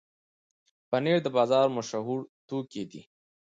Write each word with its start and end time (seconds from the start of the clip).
پنېر 0.89 1.17
د 1.23 1.27
بازار 1.37 1.67
مشهوره 1.77 2.25
توکي 2.47 2.83
دي. 2.91 3.01